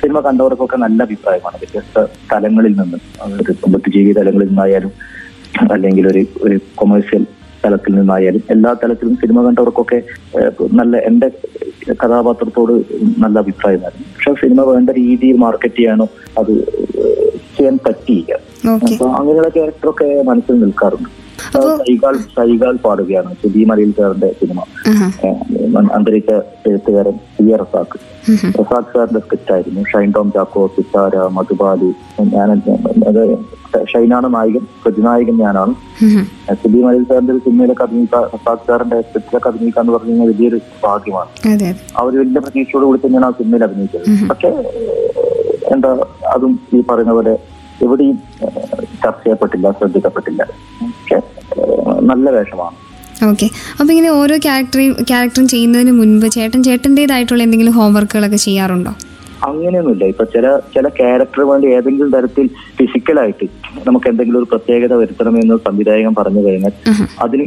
[0.00, 1.56] സിനിമ കണ്ടവർക്കൊക്കെ നല്ല അഭിപ്രായമാണ്.
[1.56, 2.98] വ്യത്യസ്ത തലങ്ങളിൽ നിന്ന്.
[3.68, 4.92] ബുദ്ധിജീവി തലങ്ങളിൽ നിന്നായാലും
[5.72, 7.26] അല്ലെങ്കിൽ ഒരു ഒരു കൊമേഴ്സ്യൽ
[7.64, 9.98] തലത്തിൽ നിന്നായാലും എല്ലാ തലത്തിലും സിനിമ കണ്ടവർക്കൊക്കെ
[10.80, 11.28] നല്ല എന്റെ
[12.02, 12.72] കഥാപാത്രത്തോട്
[13.24, 16.06] നല്ല അഭിപ്രായമായിരുന്നു പക്ഷെ സിനിമ വേണ്ട രീതിയിൽ മാർക്കറ്റ് ചെയ്യാനോ
[16.40, 16.52] അത്
[17.56, 18.32] ചെയ്യാൻ പറ്റിയില്ല.
[18.86, 21.10] അപ്പൊ അങ്ങനെയുള്ള ക്യാരക്ടറൊക്കെ മനസ്സിൽ നിൽക്കാറുണ്ട്.
[21.80, 24.60] സൈകാൾ സൈകാൾ പാടുകയാണ് സുധി മലയിൽ സാറിന്റെ സിനിമ.
[25.96, 26.30] അന്തരിച്ച
[26.68, 27.98] എഴുത്തുകാരൻ പി എ റസാഖ്.
[28.60, 31.90] റസാഖ് സാറിന്റെ സ്ക്രിപ്റ്റ് ആയിരുന്നു ഷൈൻ ടോം ചാക്കോ സിത്താര മധുബാലി
[32.34, 32.50] ഞാൻ
[33.10, 33.22] അത്
[33.92, 35.74] ഷൈനാണ് നായകൻ പ്രതിനായകൻ ഞാനാണ്.
[36.62, 41.30] സുബി മലയിൽ സാറിന്റെ ഒരു സിനിമയിലൊക്കെ അഭിനയിക്കുക റസാഖ് സാറിന്റെ സ്ക്രിപ്റ്റിലൊക്കെ അഭിനയിക്കുക എന്ന് പറഞ്ഞു കഴിഞ്ഞാൽ വലിയൊരു ഭാഗ്യമാണ്.
[42.02, 44.06] അവർ വലിയ പ്രതീക്ഷയോട് കൂടി തന്നെയാണ് ആ സിനിമയിൽ അഭിനയിച്ചത്.
[44.30, 44.50] പക്ഷെ
[45.74, 45.90] എന്താ
[46.34, 47.34] അതും ഈ പറയുന്ന പോലെ
[47.84, 48.16] എവിടെയും
[49.04, 50.42] ചർച്ച ചെയ്യപ്പെട്ടില്ല ശ്രദ്ധിക്കപ്പെട്ടില്ല.
[50.98, 51.18] പക്ഷെ
[52.10, 52.76] നല്ല വേഷമാണ്.
[53.30, 53.46] ഓക്കെ.
[53.78, 58.92] അപ്പൊ ഇങ്ങനെ ഓരോ ക്യാരക്ടറേയും ക്യാരക്ടറും ചെയ്യുന്നതിന് മുൻപ് ചേട്ടൻ ചേട്ടന്റെതായിട്ടുള്ള എന്തെങ്കിലും ഹോംവർക്കുകളൊക്കെ ചെയ്യാറുണ്ടോ?
[59.48, 60.04] അങ്ങനെയൊന്നുമില്ല.
[60.12, 62.46] ഇപ്പൊ ചില ചില ക്യാരക്ടർ വേണ്ടി ഏതെങ്കിലും തരത്തിൽ
[62.78, 63.46] ഫിസിക്കലായിട്ട്
[63.86, 66.72] നമുക്ക് എന്തെങ്കിലും ഒരു പ്രത്യേകത വരുത്തണമെന്ന് സംവിധായകൻ പറഞ്ഞു കഴിഞ്ഞാൽ.
[67.22, 67.46] അതിന്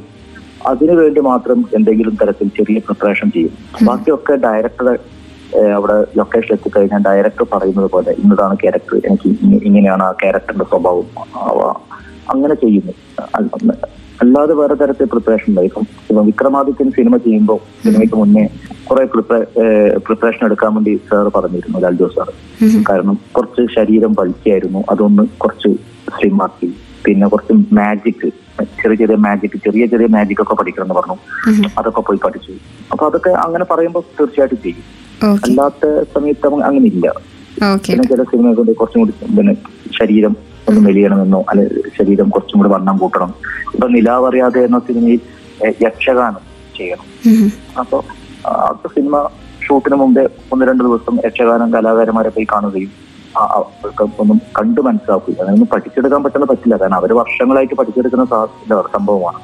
[0.65, 3.51] അതിനുവേണ്ടി മാത്രം എന്തെങ്കിലും തരത്തിൽ ചെറിയ പ്രിപ്പറേഷൻ ചെയ്യും.
[3.83, 4.99] ബാക്കിയൊക്കെ ഡയറക്ടർ
[5.75, 9.29] അവിടെ ലൊക്കേഷൻ എത്തിക്കഴിഞ്ഞാൽ ഡയറക്ടർ പറയുന്നത് പോലെ ഇന്നതാണ് ക്യാരക്ടർ എനിക്ക്
[9.65, 11.05] ഇങ്ങനെയാണ് ആ ക്യാരക്ടറിന്റെ സ്വഭാവം.
[12.29, 12.91] അങ്ങനെ ചെയ്യുന്നു.
[13.35, 18.49] അല്ല- അല്ലാതെ വേറെ തരത്തിൽ പ്രിപ്പറേഷൻ ഉണ്ടായിരിക്കും ഇപ്പം വിക്രമാദിത്യൻ സിനിമ ചെയ്യുമ്പോൾ സിനിമയ്ക്ക് മുന്നേ
[18.83, 19.05] കുറെ
[19.97, 22.29] പ്രിപ്പറേഷൻ എടുക്കാൻ വേണ്ടി സാർ പറഞ്ഞിരുന്നു ലാൽ ജോസ് സാർ
[22.89, 25.67] കാരണം കുറച്ച് ശരീരം വലിക്കായിരുന്നു അതൊന്ന് കുറച്ച്
[26.15, 26.69] സ്ലിം ആക്കി
[27.05, 28.27] പിന്നെ കുറച്ച് മാജിക്
[28.81, 31.15] ചെറിയ ചെറിയ മാജിക് ചെറിയ ചെറിയ മാജിക് ഒക്കെ പഠിക്കണം എന്ന് പറഞ്ഞു.
[31.79, 32.53] അതൊക്കെ പോയി പഠിച്ചു.
[32.91, 34.85] അപ്പൊ അതൊക്കെ അങ്ങനെ പറയുമ്പോൾ തീർച്ചയായിട്ടും ചെയ്യും.
[35.45, 35.85] അല്ലാത്ത
[36.15, 37.07] സമയത്ത് അങ്ങനെ ഇല്ല
[37.85, 39.53] പിന്നെ ചില സിനിമ കൊണ്ട് കുറച്ചും കൂടി പിന്നെ
[39.99, 40.33] ശരീരം
[40.69, 41.65] ഒന്ന് മെലിയണമെന്നോ അല്ലെ
[41.97, 43.31] ശരീരം കുറച്ചും കൂടി വണ്ണം കൂട്ടണം.
[43.73, 45.21] ഇപ്പൊ നിലാവറിയാതെ എന്ന സിനിമയിൽ
[45.85, 46.43] യക്ഷഗാനം
[46.77, 47.07] ചെയ്യണം.
[47.81, 47.97] അപ്പൊ
[48.49, 48.53] ആ
[48.95, 49.15] സിനിമ
[49.65, 50.23] ഷൂട്ടിന് മുമ്പേ
[50.53, 52.91] ഒന്ന് രണ്ട് ദിവസം യക്ഷഗാനം കലാകാരന്മാരെ പോയി കാണുകയും
[54.21, 56.75] ഒന്നും കണ്ടു മനസ്സിലാക്കില്ല അതിനൊന്നും പഠിച്ചെടുക്കാൻ പറ്റുന്ന പറ്റില്ല.
[56.81, 58.25] കാരണം അവർ വർഷങ്ങളായിട്ട് പഠിച്ചെടുക്കുന്ന
[58.95, 59.39] സംഭവമാണ്.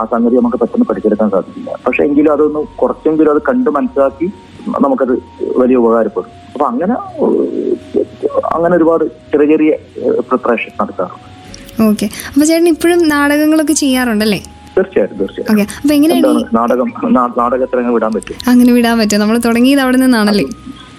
[0.00, 1.70] ആ സംഗതി നമുക്ക് പെട്ടെന്ന് പഠിച്ചെടുക്കാൻ സാധിക്കില്ല.
[1.86, 4.28] പക്ഷെ എങ്കിലും അതൊന്ന് കുറച്ചെങ്കിലും അത് കണ്ടു മനസ്സിലാക്കി
[4.86, 5.14] നമുക്കത്
[5.60, 6.30] വലിയ ഉപകാരപ്പെടും.
[6.54, 6.94] അപ്പൊ അങ്ങനെ
[8.56, 9.72] അങ്ങനെ ഒരുപാട് ചെറിയ ചെറിയ
[10.28, 11.30] പ്രിപ്പറേഷൻ നടത്താറുണ്ട്
[11.88, 12.06] ഓക്കെ.
[12.32, 14.40] അപ്പൊ ചേട്ടൻ ഇപ്പോഴും നാടകങ്ങളൊക്കെ ചെയ്യാറുണ്ടല്ലേ?
[14.76, 15.92] തീർച്ചയായിട്ടും തീർച്ചയായിട്ടും.
[15.96, 16.88] എങ്ങനെയാണ് നാടകം
[17.40, 18.36] നാടകത്തിൽ വിടാൻ പറ്റും?
[18.52, 20.46] അങ്ങനെ വിടാൻ പറ്റുക നമ്മൾ തുടങ്ങിയത് അവിടെ നിന്നാണല്ലേ?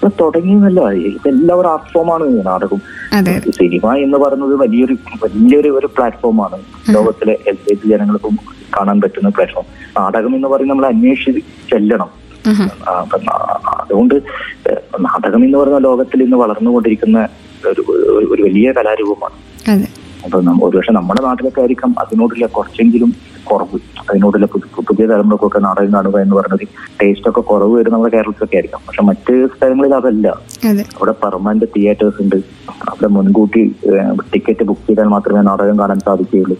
[0.06, 2.80] ഇപ്പൊ തുടങ്ങിയെന്നല്ല ഇപ്പൊ ഒരു ആർട്ട് ഫോമാണ് നാടകം.
[3.50, 4.92] സിനിമ എന്ന് പറയുന്നത് വലിയൊരു
[5.24, 6.58] വലിയൊരു ഒരു പ്ലാറ്റ്ഫോമാണ്
[6.94, 8.38] ലോകത്തിലെ ഏത് ജനങ്ങൾക്കും
[8.78, 9.64] കാണാൻ പറ്റുന്ന പ്ലാറ്റ്ഫോം
[9.98, 11.40] നാടകം എന്ന് പറയുന്നത് നമ്മൾ അന്വേഷിച്ച്
[11.72, 12.26] ചെല്ലണം.
[13.80, 14.14] അതുകൊണ്ട്
[15.00, 17.28] നാടകം എന്ന് പറയുന്ന ലോകത്തിൽ ഇന്ന് വളർന്നുകൊണ്ടിരിക്കുന്ന
[17.66, 19.32] ഒരു ഒരു- വലിയ കലാരൂപമാണ്.
[20.24, 23.14] അപ്പൊ ഒരുപക്ഷെ നമ്മുടെ നാട്ടിലൊക്കെ ആയിരിക്കാം അതിനോടുള്ള കുറച്ചെങ്കിലും
[23.50, 23.78] കുറവ്.
[24.10, 24.46] അതിനോടുള്ള
[24.88, 26.64] പുതിയ തലമുറക്കൊക്കെ നാടകം കാണുക എന്ന് പറയുന്നത്
[27.02, 28.82] ടേസ്റ്റ് ഒക്കെ കുറവ് വരും നമ്മുടെ കേരളത്തിലൊക്കെ ആയിരിക്കും.
[28.88, 30.26] പക്ഷെ മറ്റ് സ്ഥലങ്ങളിൽ അതല്ല.
[30.96, 32.36] അവിടെ പെർമനന്റ് തിയേറ്റേഴ്സ് ഉണ്ട്.
[32.90, 33.64] അവിടെ മുൻകൂട്ടി
[34.34, 36.58] ടിക്കറ്റ് ബുക്ക് ചെയ്താൽ മാത്രമേ നാടകം കാണാൻ സാധിക്കുകയുള്ളൂ.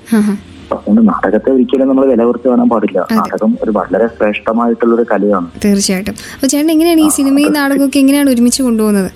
[0.73, 2.99] അതുകൊണ്ട് നാടകത്തെ ഒരിക്കലും നമ്മൾ വില കുറച്ച് കാണാൻ പാടില്ല.
[3.13, 5.49] നാടകം ഒരു വളരെ ശ്രേഷ്ഠമായിട്ടുള്ള ഒരു കലയാണ്.
[5.65, 6.15] തീർച്ചയായിട്ടും.
[6.49, 9.11] ചേട്ടൻ എങ്ങനെയാണ് ഈ സിനിമയും നാടകമൊക്കെ എങ്ങനെയാണ് ഒരുമിച്ച് കൊണ്ടുപോകുന്നത്?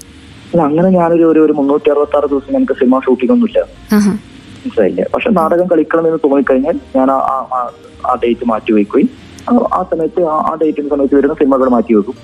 [0.67, 3.61] അങ്ങനെ ഞാനൊരു ഒരു മുന്നൂറ്റി അറുപത്തി ആറ് ദിവസം നമുക്ക് സിനിമ ഷൂട്ടിംഗ് ഒന്നുമില്ല
[4.61, 5.05] മനസ്സിലായില്ലേ?
[5.15, 7.71] പക്ഷെ നാടകം കളിക്കണം എന്ന് തോന്നിക്കഴിഞ്ഞാൽ ഞാൻ ആ-
[8.25, 9.31] ഡേറ്റ് മാറ്റി വയ്ക്കുകയും
[9.73, 12.15] ആ- സമയത്ത് ആ- ഡേറ്റിന് സമയത്ത് വരുന്ന സിനിമകൾ മാറ്റി വെക്കും.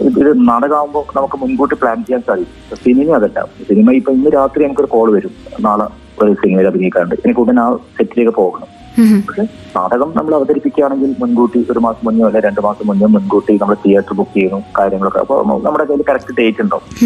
[0.00, 2.76] ഇത് നാടകമാകുമ്പോൾ നമുക്ക് മുൻകൂട്ടി പ്ലാൻ ചെയ്യാൻ സാധിക്കും.
[2.76, 3.46] സിനിമ അതല്ല.
[3.68, 5.30] സിനിമ ഇപ്പൊ ഇന്ന് രാത്രി നമുക്കൊരു കോൾ വരും.
[5.60, 5.86] നാളെ
[6.24, 8.84] ഒരു സിനിമയിൽ അഭിനയിക്കാറുണ്ട് എനിക്ക് ഉടനെ ആ സെറ്റിലേക്ക് പോകണം.
[9.26, 9.42] പക്ഷെ
[9.76, 14.36] നാടകം നമ്മൾ അവതരിപ്പിക്കുകയാണെങ്കിൽ മുൻകൂട്ടി ഒരു മാസം മുന്നേ അല്ലെ രണ്ട് മാസം മുന്നേ മുൻകൂട്ടി നമ്മൾ തിയേറ്റർ ബുക്ക്
[14.36, 15.18] ചെയ്യുന്നു കാര്യങ്ങളൊക്കെ.
[15.18, 17.04] അപ്പോൾ നമ്മുടെ കയ്യിൽ കറക്റ്റ് ഡേറ്റ് ഉണ്ടാവും.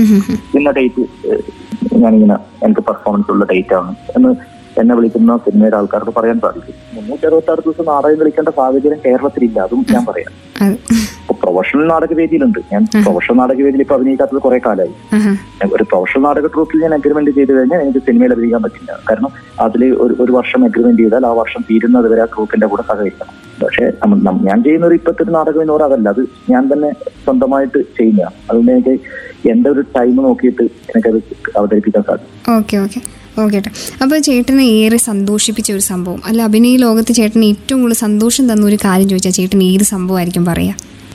[0.59, 1.07] ഇന്ന ഡേറ്റ്
[1.95, 6.75] ഞാനിങ്ങനെ എനിക്ക് പെർഫോമൻസ് ഉള്ള ഡേറ്റ് ആണ് എന്ന് എന്നെ വിളിക്കുന്ന സിനിമയുടെ ആൾക്കാർക്ക് പറയാൻ സാധിക്കും.
[6.97, 10.33] മുന്നൂറ്റി അറുപത്തി ആറ് ദിവസം നാടകം കളിക്കേണ്ട സാഹചര്യം കേരളത്തിലില്ല അതും ഞാൻ പറയാം.
[11.49, 14.93] പ്രൊഫഷണൽ നാടകവേദിയിലുണ്ട് ഞാൻ പ്രൊഫഷണൽ നാടകവേദിയിൽ ഇപ്പൊ അഭിനയിക്കാത്തത് കുറെ കാലമായി.
[15.77, 18.91] ഒരു പ്രൊഫഷണൽ നാടക ട്രൂപ്പിൽ ഞാൻ അഗ്രിമെന്റ് ചെയ്ത് കഴിഞ്ഞാൽ എനിക്ക് സിനിമയിൽ അഭിനയിക്കാൻ പറ്റില്ല.
[19.11, 19.31] കാരണം
[19.67, 23.35] അതിൽ ഒരു ഒരു വർഷം അഗ്രിമെന്റ് ചെയ്താൽ ആ വർഷം തീരുന്നത് വരെ ആ ട്രൂപ്പിന്റെ കൂടെ സഹകരിക്കണം.
[23.63, 23.85] പക്ഷെ
[24.49, 26.09] ഞാൻ ചെയ്യുന്ന ഒരു ഇപ്പത്തെ ഇപ്പോഴത്തെ ഒരു നാടകം എന്ന് പറയുന്നത് അതല്ല.
[26.15, 26.91] അത് ഞാൻ തന്നെ
[27.25, 28.95] സ്വന്തമായിട്ട് ചെയ്യുന്നതാണ് അതുകൊണ്ട് എനിക്ക്
[29.53, 31.19] എന്റെ ഒരു ടൈം നോക്കിയിട്ട് എനിക്കത്
[31.59, 32.35] അവതരിപ്പിക്കാൻ സാധിക്കും.
[32.59, 33.01] Okay okay.
[33.43, 33.71] ഓക്കെ ഏട്ടാ
[34.03, 36.21] അപ്പോൾ ചേട്ടനെ ഏറെ സന്തോഷിപ്പിച്ച ഒരു സംഭവം.
[36.29, 40.75] അല്ല അഭിനയ ലോകത്ത് ചേട്ടന് ഏറ്റവും കൂടുതൽ സന്തോഷം തന്ന ഒരു കാര്യം ചോദിച്ചാൽ ചേട്ടൻ ഏത് സംഭവമായിരിക്കും പറയാ?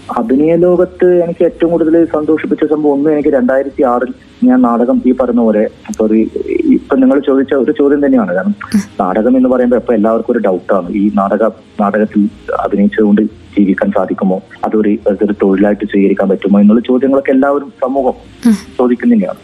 [0.10, 5.40] അഭിനയ ലോകത്ത് എനിക്ക് ഏറ്റവും കൂടുതൽ സന്തോഷിപ്പിച്ച സംഭവം ഒന്ന് എനിക്ക് രണ്ടായിരത്തി ആറിൽ ഞാൻ നാടകം ഈ പറഞ്ഞ
[5.40, 6.32] പോലെ സോറി
[6.78, 8.32] ഇപ്പൊ നിങ്ങൾ ചോദിച്ച ഒരു ചോദ്യം തന്നെയാണ്.
[8.36, 8.56] കാരണം
[9.00, 11.44] നാടകം എന്ന് പറയുമ്പോൾ ഇപ്പൊ എല്ലാവർക്കും ഒരു ഡൗട്ടാണ് ഈ നാടക
[11.82, 12.30] നാടകത്തിൽ
[12.64, 13.22] അഭിനയിച്ചുകൊണ്ട്
[13.56, 14.42] ജീവിക്കാൻ സാധിക്കുമോ?
[14.66, 16.60] അതൊരു അതൊരു തൊഴിലായിട്ട് സ്വീകരിക്കാൻ പറ്റുമോ?
[16.60, 18.16] എന്നുള്ള ചോദ്യങ്ങളൊക്കെ എല്ലാവരും സമൂഹം
[18.80, 19.40] ചോദിക്കുന്നതന്നെയാണ്.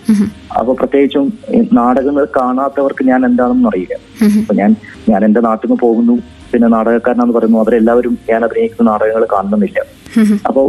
[0.60, 1.34] അപ്പൊ പ്രത്യേകിച്ചും
[1.74, 3.96] നാടകങ്ങൾ കാണാത്തവർക്ക് ഞാൻ എന്താണെന്ന് അറിയില്ല
[4.42, 4.76] അപ്പൊ ഞാൻ
[5.10, 6.18] ഞാൻ എന്റെ നാട്ടിൽ നിന്ന് പോകുന്നു.
[6.52, 7.60] പിന്നെ നാടകക്കാരനാന്ന് പറയുന്നു.
[7.60, 9.80] അവരെല്ലാവരും ഞാൻ അഭിനയിക്കുന്ന നാടകങ്ങൾ കാണുന്നില്ല.
[10.48, 10.66] അപ്പോൾ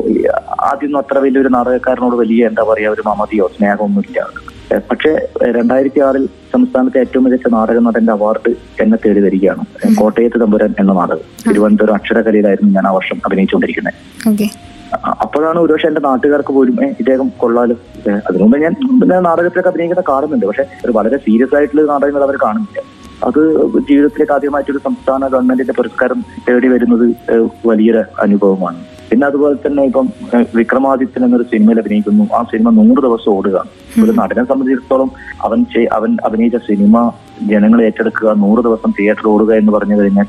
[0.70, 4.20] ആദ്യമൊന്നും അത്ര വലിയൊരു നാടകക്കാരനോട് വലിയ എന്താ പറയാ ഒരു മമതിയോ സ്നേഹമോ ഇല്ല
[4.90, 5.10] പക്ഷേ
[5.58, 8.50] രണ്ടായിരത്തി ആറിൽ സംസ്ഥാനത്തെ ഏറ്റവും മികച്ച നാടക നടന്റെ അവാർഡ്
[8.82, 9.62] എന്നെ തേടി വരികയാണ്.
[10.00, 11.24] കോട്ടയത്ത് തമ്പുരാൻ എന്ന നാടകം.
[11.48, 13.96] തിരുവനന്തപുരം അക്ഷരകലയിലായിരുന്നു ഞാൻ ആ വർഷം അഭിനയിച്ചുകൊണ്ടിരിക്കുന്നത്.
[15.24, 17.78] അപ്പോഴാണ് ഒരുപക്ഷെ എന്റെ നാട്ടുകാർക്ക് പോലും ഇദ്ദേഹം കൊള്ളാലും.
[18.08, 22.36] അതുകൊണ്ട് അതിനു മുമ്പ് ഞാൻ പിന്നെ നാടകത്തിലൊക്കെ അഭിനയിക്കുന്ന കാണുന്നുണ്ട് പക്ഷെ ഒരു വളരെ സീരിയസ് ആയിട്ടുള്ള നാടകങ്ങൾ അവർ
[22.46, 22.80] കാണുന്നില്ല.
[23.28, 23.40] അത്
[23.88, 27.06] ജീവിതത്തിലേക്ക് ആദ്യമായിട്ടൊരു സംസ്ഥാന ഗവൺമെന്റിന്റെ പുരസ്കാരം തേടി വരുന്നത്
[27.70, 28.80] വലിയൊരു അനുഭവമാണ്.
[29.10, 30.06] പിന്നെ അതുപോലെ തന്നെ ഇപ്പം
[30.58, 32.24] വിക്രമാദിത്യൻ എന്നൊരു സിനിമയിൽ അഭിനയിക്കുന്നു.
[32.36, 33.56] ആ സിനിമ നൂറ് ദിവസം ഓടുക.
[34.02, 35.10] ഒരു നടനെ സംബന്ധിച്ചിടത്തോളം
[35.46, 35.60] അവൻ
[35.98, 37.12] അവൻ അഭിനയിച്ച സിനിമ
[37.52, 40.28] ജനങ്ങൾ ഏറ്റെടുക്കുക നൂറ് ദിവസം തിയേറ്റർ ഓടുക എന്ന് പറഞ്ഞു കഴിഞ്ഞാൽ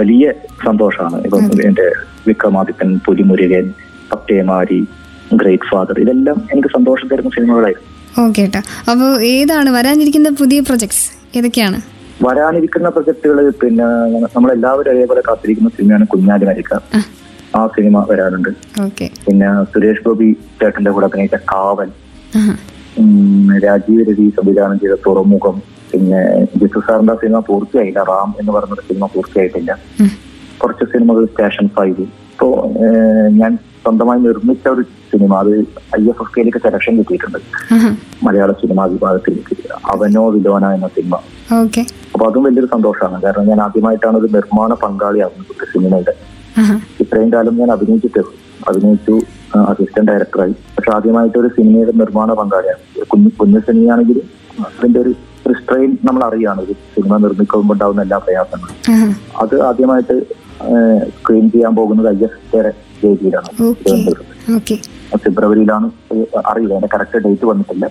[0.00, 0.32] വലിയ
[0.66, 1.20] സന്തോഷമാണ്.
[1.26, 1.86] ഇപ്പം എന്റെ
[2.26, 3.64] വിക്രമാദിത്യൻ പുലിമുരുകൻ
[4.12, 4.80] പത്തേമാരി
[5.40, 7.88] ഗ്രേറ്റ് ഫാദർ ഇതെല്ലാം എനിക്ക് സന്തോഷം തരുന്ന സിനിമകളായിരുന്നു.
[8.24, 8.60] ഓക്കെ ഏട്ടാ
[8.90, 9.70] അപ്പോൾ ഏതാണ്?
[9.78, 11.06] വരാനിരിക്കുന്ന പുതിയ പ്രൊജക്ട്സ്
[11.38, 11.80] ഏതൊക്കെയാണ്?
[12.22, 13.86] വരാനിരിക്കുന്ന പ്രൊജക്ടുകൾ പിന്നെ
[14.34, 16.74] നമ്മളെല്ലാവരും അതേപോലെ കാത്തിരിക്കുന്ന സിനിമയാണ് കുഞ്ഞാലി മരിക്ക
[17.54, 17.66] ആ.
[17.66, 18.50] സിനിമ വരാനുണ്ട്
[19.26, 20.28] പിന്നെ സുരേഷ് ഗോപി
[20.60, 21.88] ചേട്ടന്റെ കൂടെ അഭിനയിച്ച കാവൽ.
[23.64, 25.56] രാജീവ് രവി സംവിധാനം ചെയ്ത തുറമുഖം.
[25.92, 26.20] പിന്നെ
[26.56, 28.00] ജിത്തു സാറിന്റെ സിനിമ പൂർത്തിയായില്ല.
[28.02, 29.72] റാം എന്ന് പറഞ്ഞൊരു സിനിമ പൂർത്തിയായിട്ടില്ല.
[30.58, 32.04] കുറച്ച് സിനിമകൾ സ്റ്റേഷൻ ഫൈവ്.
[32.32, 32.48] ഇപ്പോ
[33.32, 33.52] ഞാൻ
[33.84, 35.52] സ്വന്തമായി നിർമ്മിച്ച ഒരു സിനിമ അത്
[35.98, 37.38] ഐ എഫ് എഫ് കെയിലേക്ക് സെലക്ഷൻ കിട്ടിയിട്ടുണ്ട്
[38.26, 39.56] മലയാള സിനിമാ വിഭാഗത്തിലേക്ക്.
[39.92, 41.14] അവനോ വിലോന എന്ന സിനിമ.
[42.12, 43.18] അപ്പൊ അതും വലിയൊരു സന്തോഷമാണ്.
[43.24, 46.14] കാരണം ഞാൻ ആദ്യമായിട്ടാണ് ഒരു നിർമ്മാണ പങ്കാളിയാവുന്നത് ഒരു സിനിമയുടെ.
[47.02, 48.22] ഇത്രയും കാലം ഞാൻ അഭിനയിച്ചിട്ട്
[48.70, 49.14] അഭിനയിച്ചു
[49.70, 52.82] അസിസ്റ്റന്റ് ഡയറക്ടറായി പക്ഷെ ആദ്യമായിട്ട് ഒരു സിനിമയുടെ നിർമ്മാണ പങ്കാളിയാണ്.
[53.12, 54.26] കുഞ്ഞു കുഞ്ഞു സിനിമയാണെങ്കിലും
[54.76, 55.12] അതിന്റെ ഒരു
[55.46, 58.76] ഒരു സ്ട്രെയിൻ നമ്മൾ അറിയാണ് ഒരു സിനിമ നിർമ്മിക്കുമ്പോൾ ഉണ്ടാവുന്ന എല്ലാ പ്രയാസങ്ങളും.
[59.42, 60.16] അത് ആദ്യമായിട്ട്
[61.16, 62.38] സ്ക്രീൻ ചെയ്യാൻ പോകുന്നത് ഐ എഫ്
[63.06, 64.74] ഓക്കെ
[65.14, 65.86] തിരുവനന്തപുരത്ത് ഫെബ്രുവരിയിലാണ്
[66.50, 67.84] അറിയില്ല അതിന്റെ കറക്റ്റ് ഡേറ്റ് വന്നിട്ടില്ല.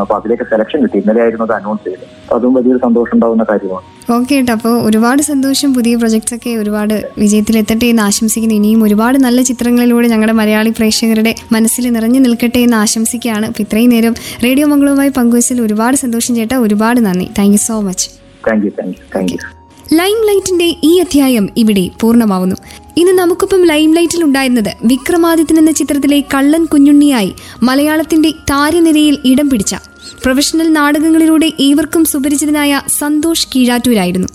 [0.00, 0.98] അപ്പൊ അതിലേക്ക് സെലക്ഷൻ കിട്ടി.
[0.98, 2.06] ഇന്നലെ ആയിരുന്നു അത് അനൗൺസ് ചെയ്തത്.
[2.34, 3.86] അതും വലിയൊരു സന്തോഷം ഉണ്ടാവുന്ന കാര്യമാണ്.
[4.16, 8.54] ഓക്കെ ഏട്ടാ അപ്പോൾ ഒരുപാട് സന്തോഷം പുതിയ പ്രൊജക്ട്സ് ഒക്കെ ഒരുപാട് വിജയത്തിലെത്തട്ടെ എന്ന് ആശംസിക്കുന്നു.
[8.54, 13.46] ഇനിയും ഒരുപാട് നല്ല ചിത്രങ്ങളിലൂടെ ഞങ്ങളുടെ മലയാളി പ്രേക്ഷകരുടെ മനസ്സിൽ നിറഞ്ഞു നിൽക്കട്ടെ എന്ന് ആശംസിക്കുകയാണ്.
[13.46, 14.14] അപ്പോൾ ഇത്രയും നേരം
[14.46, 16.58] റേഡിയോ മംഗളവുമായി പങ്കുവച്ചതിൽ ഒരുപാട് സന്തോഷം ചേട്ടാ.
[16.58, 17.28] ഒരുപാട് നന്ദി.
[17.38, 18.08] Thank you so much
[18.48, 19.57] thank you thank you thank you
[19.94, 22.56] lime ലൈറ്റിന്റെ ഈ അധ്യായം ഇവിടെ പൂർണമാവുന്നു.
[22.96, 29.74] ഇന്ന് നമുക്കൊപ്പം ലൈം ലൈറ്റിൽ ഉണ്ടായിരുന്നത് വിക്രമാദിത്യൻ എന്ന ചിത്രത്തിലെ കള്ളൻ കുഞ്ഞുണ്ണിയായി മലയാളത്തിന്റെ താരനിരയിൽ ഇടം പിടിച്ച
[30.24, 34.28] പ്രൊഫഷണൽ നാടകങ്ങളിലൂടെ ഏവർക്കും സുപരിചിതനായ സന്തോഷ് കീഴാറ്റൂരായിരുന്നു.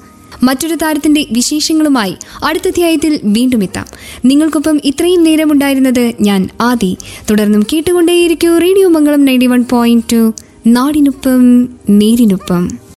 [0.43, 3.85] മറ്റൊരു താരത്തിന്റെ വിശേഷങ്ങളുമായി അടുത്ത അധ്യായത്തിൽ വീണ്ടും എത്താം.
[4.25, 6.97] നിങ്ങൾക്കൊപ്പം ഇത്രയും നേരം ഉണ്ടായിരുന്നത് ഞാൻ ആദി.
[7.29, 10.33] തുടർന്നും കേട്ടുകൊണ്ടേയിരിക്കൂ radio Mangalam ninety one point two.
[10.67, 12.83] നാടിനൊപ്പം നേരിനൊപ്പം.